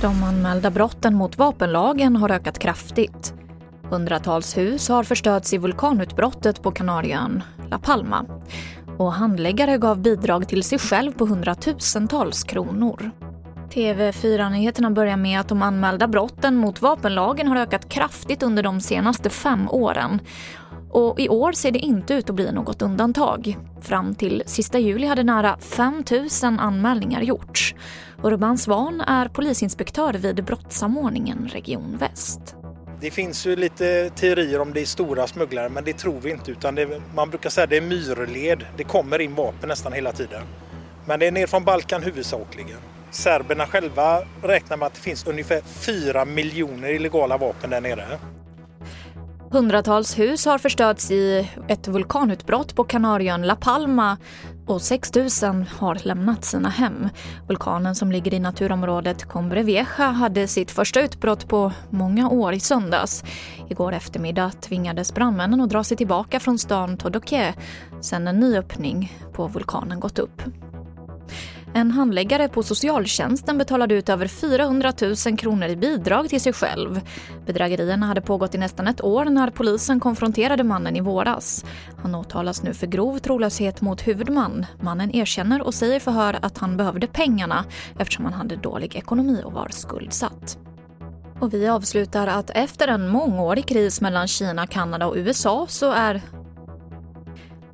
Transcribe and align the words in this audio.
De 0.00 0.24
anmälda 0.24 0.70
brotten 0.70 1.14
mot 1.14 1.38
vapenlagen 1.38 2.16
har 2.16 2.30
ökat 2.30 2.58
kraftigt. 2.58 3.34
Hundratals 3.90 4.56
hus 4.56 4.88
har 4.88 5.04
förstörts 5.04 5.52
i 5.52 5.58
vulkanutbrottet 5.58 6.62
på 6.62 6.70
Kanarieön 6.70 7.42
La 7.70 7.78
Palma. 7.78 8.24
Och 8.98 9.12
handläggare 9.12 9.78
gav 9.78 9.98
bidrag 9.98 10.48
till 10.48 10.62
sig 10.62 10.78
själv 10.78 11.12
på 11.12 11.26
hundratusentals 11.26 12.44
kronor. 12.44 13.10
TV4-nyheterna 13.70 14.90
börjar 14.90 15.16
med 15.16 15.40
att 15.40 15.48
de 15.48 15.62
anmälda 15.62 16.08
brotten 16.08 16.56
mot 16.56 16.82
vapenlagen 16.82 17.48
har 17.48 17.56
ökat 17.56 17.88
kraftigt 17.88 18.42
under 18.42 18.62
de 18.62 18.80
senaste 18.80 19.30
fem 19.30 19.68
åren. 19.70 20.20
Och 20.96 21.20
i 21.20 21.28
år 21.28 21.52
ser 21.52 21.70
det 21.70 21.78
inte 21.78 22.14
ut 22.14 22.30
att 22.30 22.36
bli 22.36 22.52
något 22.52 22.82
undantag. 22.82 23.56
Fram 23.80 24.14
till 24.14 24.42
sista 24.46 24.78
juli 24.78 25.06
hade 25.06 25.22
nära 25.22 25.58
5 25.58 26.04
000 26.10 26.58
anmälningar 26.58 27.22
gjorts. 27.22 27.74
Urban 28.22 28.58
Svan 28.58 29.00
är 29.00 29.28
polisinspektör 29.28 30.12
vid 30.12 30.44
brottssamordningen 30.44 31.48
Region 31.52 31.96
Väst. 31.96 32.56
Det 33.00 33.10
finns 33.10 33.46
ju 33.46 33.56
lite 33.56 34.10
teorier 34.10 34.60
om 34.60 34.72
det 34.72 34.80
är 34.80 34.84
stora 34.84 35.26
smugglare 35.26 35.68
men 35.68 35.84
det 35.84 35.92
tror 35.92 36.20
vi 36.20 36.30
inte 36.30 36.50
utan 36.50 36.74
det, 36.74 37.02
man 37.14 37.30
brukar 37.30 37.50
säga 37.50 37.64
att 37.64 37.70
det 37.70 37.76
är 37.76 37.80
myrled. 37.80 38.66
Det 38.76 38.84
kommer 38.84 39.20
in 39.20 39.34
vapen 39.34 39.68
nästan 39.68 39.92
hela 39.92 40.12
tiden. 40.12 40.42
Men 41.06 41.20
det 41.20 41.26
är 41.26 41.32
ner 41.32 41.46
från 41.46 41.64
Balkan 41.64 42.02
huvudsakligen. 42.02 42.78
Serberna 43.10 43.66
själva 43.66 44.22
räknar 44.42 44.76
med 44.76 44.86
att 44.86 44.94
det 44.94 45.00
finns 45.00 45.26
ungefär 45.26 45.60
4 45.60 46.24
miljoner 46.24 46.88
illegala 46.88 47.36
vapen 47.36 47.70
där 47.70 47.80
nere. 47.80 48.18
Hundratals 49.50 50.18
hus 50.18 50.46
har 50.46 50.58
förstörts 50.58 51.10
i 51.10 51.50
ett 51.68 51.88
vulkanutbrott 51.88 52.76
på 52.76 52.84
Kanarieön 52.84 53.42
La 53.42 53.56
Palma 53.56 54.16
och 54.66 54.82
6 54.82 55.14
000 55.14 55.66
har 55.78 56.06
lämnat 56.06 56.44
sina 56.44 56.68
hem. 56.68 57.08
Vulkanen 57.48 57.94
som 57.94 58.12
ligger 58.12 58.34
i 58.34 58.38
naturområdet 58.38 59.24
Combre 59.24 59.62
Vieja 59.62 60.10
hade 60.10 60.48
sitt 60.48 60.70
första 60.70 61.00
utbrott 61.00 61.48
på 61.48 61.72
många 61.90 62.28
år 62.28 62.52
i 62.52 62.60
söndags. 62.60 63.24
Igår 63.68 63.92
eftermiddag 63.92 64.50
tvingades 64.60 65.14
brandmännen 65.14 65.60
att 65.60 65.70
dra 65.70 65.84
sig 65.84 65.96
tillbaka 65.96 66.40
från 66.40 66.58
stan 66.58 66.96
Todoque 66.96 67.54
sen 68.00 68.28
en 68.28 68.40
ny 68.40 68.56
öppning 68.56 69.12
på 69.32 69.46
vulkanen 69.46 70.00
gått 70.00 70.18
upp. 70.18 70.42
En 71.74 71.90
handläggare 71.90 72.48
på 72.48 72.62
socialtjänsten 72.62 73.58
betalade 73.58 73.94
ut 73.94 74.08
över 74.08 74.26
400 74.26 74.92
000 75.26 75.38
kronor 75.38 75.68
i 75.68 75.76
bidrag 75.76 76.28
till 76.28 76.40
sig 76.40 76.52
själv. 76.52 77.00
Bedrägerierna 77.46 78.06
hade 78.06 78.20
pågått 78.20 78.54
i 78.54 78.58
nästan 78.58 78.86
ett 78.86 79.04
år 79.04 79.24
när 79.24 79.50
polisen 79.50 80.00
konfronterade 80.00 80.64
mannen 80.64 80.96
i 80.96 81.00
våras. 81.00 81.64
Han 82.02 82.14
åtalas 82.14 82.62
nu 82.62 82.74
för 82.74 82.86
grov 82.86 83.18
trolöshet 83.18 83.80
mot 83.80 84.06
huvudman. 84.06 84.66
Mannen 84.80 85.14
erkänner 85.14 85.62
och 85.62 85.74
säger 85.74 86.00
förhör 86.00 86.38
att 86.42 86.58
han 86.58 86.76
behövde 86.76 87.06
pengarna 87.06 87.64
eftersom 87.98 88.24
han 88.24 88.34
hade 88.34 88.56
dålig 88.56 88.96
ekonomi 88.96 89.42
och 89.44 89.52
var 89.52 89.68
skuldsatt. 89.70 90.58
Och 91.40 91.54
vi 91.54 91.68
avslutar 91.68 92.26
att 92.26 92.50
efter 92.50 92.88
en 92.88 93.08
mångårig 93.08 93.66
kris 93.66 94.00
mellan 94.00 94.28
Kina, 94.28 94.66
Kanada 94.66 95.06
och 95.06 95.16
USA 95.16 95.66
så 95.68 95.92
är 95.92 96.22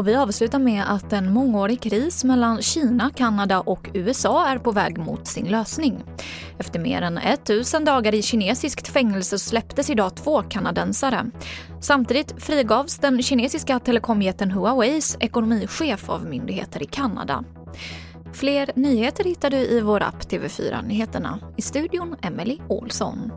och 0.00 0.08
vi 0.08 0.14
avslutar 0.14 0.58
med 0.58 0.84
att 0.86 1.12
en 1.12 1.32
mångårig 1.32 1.80
kris 1.80 2.24
mellan 2.24 2.62
Kina, 2.62 3.10
Kanada 3.16 3.60
och 3.60 3.90
USA 3.94 4.46
är 4.46 4.58
på 4.58 4.72
väg 4.72 4.98
mot 4.98 5.26
sin 5.26 5.46
lösning. 5.46 6.02
Efter 6.58 6.78
mer 6.78 7.02
än 7.02 7.18
1000 7.18 7.84
dagar 7.84 8.14
i 8.14 8.22
kinesiskt 8.22 8.88
fängelse 8.88 9.38
släpptes 9.38 9.90
idag 9.90 10.14
två 10.14 10.42
kanadensare. 10.42 11.26
Samtidigt 11.80 12.42
frigavs 12.42 12.98
den 12.98 13.22
kinesiska 13.22 13.78
telekomjätten 13.78 14.50
Huaweis 14.50 15.16
ekonomichef 15.20 16.10
av 16.10 16.24
myndigheter 16.24 16.82
i 16.82 16.86
Kanada. 16.86 17.44
Fler 18.32 18.70
nyheter 18.74 19.24
hittar 19.24 19.50
du 19.50 19.56
i 19.56 19.80
vår 19.80 20.02
app 20.02 20.22
TV4 20.22 20.86
Nyheterna. 20.86 21.38
I 21.56 21.62
studion 21.62 22.16
Emily 22.22 22.58
Olsson. 22.68 23.32